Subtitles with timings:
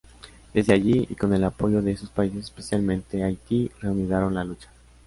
[0.55, 4.71] Desde allí, y con el apoyo de esos países, especialmente Haití, reanudaron la lucha.